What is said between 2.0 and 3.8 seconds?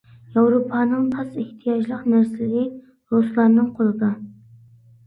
نەرسىلىرى رۇسلارنىڭ